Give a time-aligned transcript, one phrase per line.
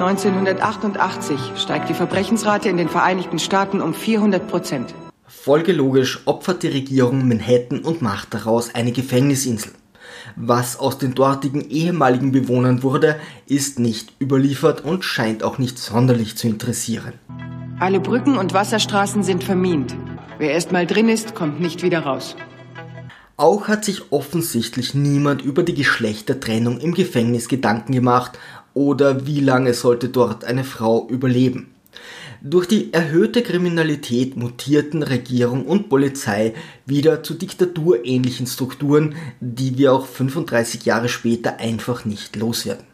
[0.00, 4.94] 1988 steigt die Verbrechensrate in den Vereinigten Staaten um 400 Prozent.
[5.26, 9.72] Folgelogisch opfert die Regierung Manhattan und macht daraus eine Gefängnisinsel.
[10.36, 16.34] Was aus den dortigen ehemaligen Bewohnern wurde, ist nicht überliefert und scheint auch nicht sonderlich
[16.36, 17.12] zu interessieren.
[17.78, 19.94] Alle Brücken und Wasserstraßen sind vermint.
[20.38, 22.36] Wer erst mal drin ist, kommt nicht wieder raus.
[23.36, 28.38] Auch hat sich offensichtlich niemand über die Geschlechtertrennung im Gefängnis Gedanken gemacht
[28.80, 31.74] oder wie lange sollte dort eine Frau überleben.
[32.42, 36.54] Durch die erhöhte Kriminalität mutierten Regierung und Polizei
[36.86, 42.86] wieder zu diktaturähnlichen Strukturen, die wir auch 35 Jahre später einfach nicht loswerden.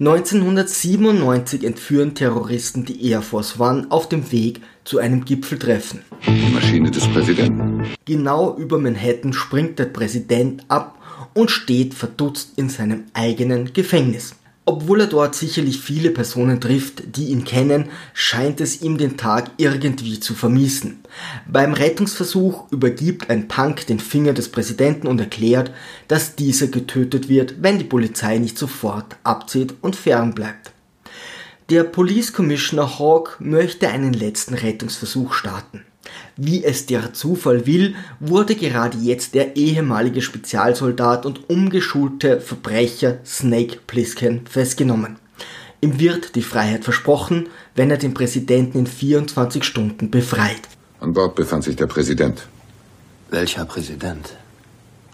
[0.00, 6.00] 1997 entführen Terroristen die Air Force One auf dem Weg zu einem Gipfeltreffen.
[6.26, 7.84] Die Maschine des Präsidenten.
[8.04, 10.98] Genau über Manhattan springt der Präsident ab
[11.32, 14.34] und steht verdutzt in seinem eigenen Gefängnis.
[14.68, 19.52] Obwohl er dort sicherlich viele Personen trifft, die ihn kennen, scheint es ihm den Tag
[19.58, 21.04] irgendwie zu vermiesen.
[21.46, 25.70] Beim Rettungsversuch übergibt ein Punk den Finger des Präsidenten und erklärt,
[26.08, 30.72] dass dieser getötet wird, wenn die Polizei nicht sofort abzieht und fern bleibt.
[31.70, 35.84] Der Police Commissioner Hawk möchte einen letzten Rettungsversuch starten.
[36.36, 43.78] Wie es der Zufall will, wurde gerade jetzt der ehemalige Spezialsoldat und umgeschulte Verbrecher Snake
[43.86, 45.16] Plissken festgenommen.
[45.80, 50.62] Ihm wird die Freiheit versprochen, wenn er den Präsidenten in 24 Stunden befreit.
[51.00, 52.46] An Bord befand sich der Präsident.
[53.30, 54.34] Welcher Präsident?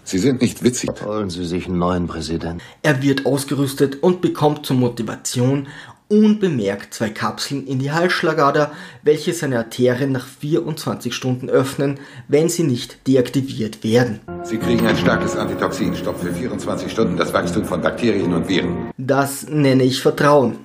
[0.05, 0.89] Sie sind nicht witzig.
[1.05, 2.61] Holen Sie sich einen neuen Präsidenten.
[2.81, 5.67] Er wird ausgerüstet und bekommt zur Motivation
[6.07, 8.71] unbemerkt zwei Kapseln in die Halsschlagader,
[9.03, 14.19] welche seine Arterien nach 24 Stunden öffnen, wenn sie nicht deaktiviert werden.
[14.43, 18.91] Sie kriegen ein starkes Antitoxin, stoppt für 24 Stunden das Wachstum von Bakterien und Viren.
[18.97, 20.57] Das nenne ich Vertrauen.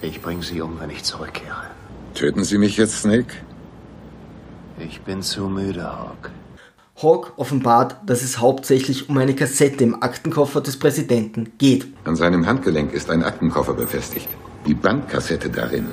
[0.00, 1.62] Ich bringe Sie um, wenn ich zurückkehre.
[2.14, 3.34] Töten Sie mich jetzt, Snake?
[4.78, 6.30] Ich bin zu müde, Hawk.
[7.02, 11.86] Hawk offenbart, dass es hauptsächlich um eine Kassette im Aktenkoffer des Präsidenten geht.
[12.04, 14.28] An seinem Handgelenk ist ein Aktenkoffer befestigt.
[14.66, 15.86] Die Bandkassette darin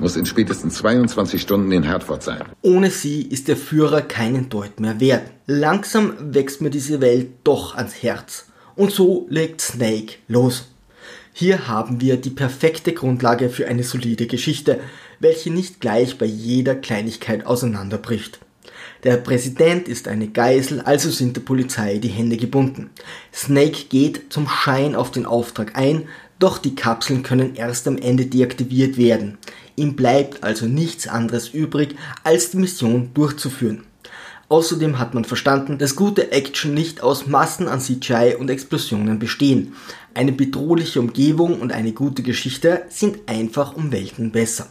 [0.00, 2.42] muss in spätestens 22 Stunden in Hertford sein.
[2.60, 5.30] Ohne sie ist der Führer keinen Deut mehr wert.
[5.46, 8.46] Langsam wächst mir diese Welt doch ans Herz.
[8.74, 10.68] Und so legt Snake los.
[11.32, 14.80] Hier haben wir die perfekte Grundlage für eine solide Geschichte,
[15.20, 18.40] welche nicht gleich bei jeder Kleinigkeit auseinanderbricht.
[19.04, 22.90] Der Präsident ist eine Geisel, also sind der Polizei die Hände gebunden.
[23.32, 26.08] Snake geht zum Schein auf den Auftrag ein,
[26.40, 29.38] doch die Kapseln können erst am Ende deaktiviert werden.
[29.76, 33.84] Ihm bleibt also nichts anderes übrig, als die Mission durchzuführen.
[34.48, 39.74] Außerdem hat man verstanden, dass gute Action nicht aus Massen an CGI und Explosionen bestehen.
[40.12, 44.66] Eine bedrohliche Umgebung und eine gute Geschichte sind einfach um Welten besser.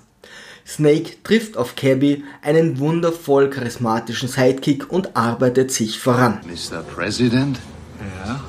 [0.68, 6.41] Snake trifft auf Cabby, einen wundervoll charismatischen Sidekick und arbeitet sich voran.
[6.46, 6.84] Mr.
[6.84, 7.59] President?
[8.25, 8.44] Ja,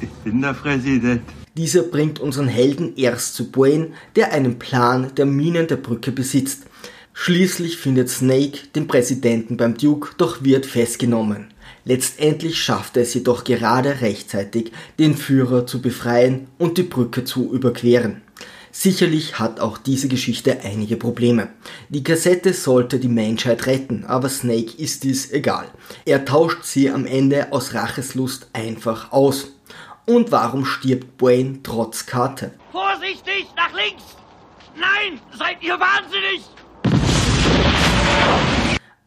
[0.00, 1.22] ich bin der Präsident.
[1.56, 6.64] Dieser bringt unseren Helden erst zu Boyne, der einen Plan der Minen der Brücke besitzt.
[7.12, 11.54] Schließlich findet Snake den Präsidenten beim Duke, doch wird festgenommen.
[11.84, 17.52] Letztendlich schafft er es jedoch gerade rechtzeitig, den Führer zu befreien und die Brücke zu
[17.52, 18.22] überqueren.
[18.72, 21.50] Sicherlich hat auch diese Geschichte einige Probleme.
[21.88, 25.68] Die Kassette sollte die Menschheit retten, aber Snake ist dies egal.
[26.04, 29.52] Er tauscht sie am Ende aus Racheslust einfach aus.
[30.06, 32.52] Und warum stirbt Wayne trotz Karte?
[32.72, 34.02] Vorsichtig, nach links!
[34.76, 36.42] Nein, seid ihr wahnsinnig!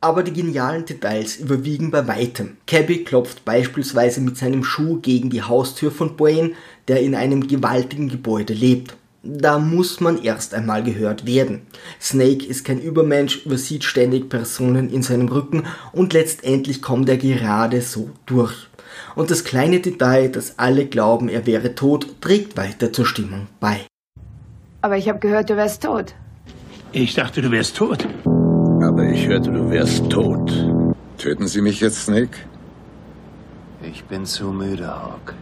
[0.02, 2.58] Aber die genialen Details überwiegen bei weitem.
[2.66, 6.54] Cabby klopft beispielsweise mit seinem Schuh gegen die Haustür von Wayne,
[6.88, 8.96] der in einem gewaltigen Gebäude lebt.
[9.24, 11.62] Da muss man erst einmal gehört werden.
[12.00, 17.82] Snake ist kein Übermensch, übersieht ständig Personen in seinem Rücken und letztendlich kommt er gerade
[17.82, 18.68] so durch.
[19.16, 23.82] Und das kleine Detail, dass alle glauben, er wäre tot, trägt weiter zur Stimmung bei.
[24.82, 26.14] Aber ich habe gehört, du wärst tot.
[26.92, 28.08] Ich dachte, du wärst tot.
[28.26, 30.52] Aber ich hörte, du wärst tot.
[31.18, 32.38] Töten Sie mich jetzt, Snake?
[33.82, 35.36] Ich bin zu müde, Hawk.